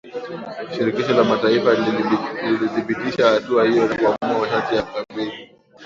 Shirikisho 0.75 1.13
la 1.13 1.23
Mataifa 1.23 1.71
lilithibitisha 2.43 3.27
hatua 3.29 3.65
hiyo 3.67 3.87
na 3.87 3.95
kuamua 3.97 4.39
masharti 4.39 4.75
ya 4.75 4.81
kukabidhi 4.83 5.49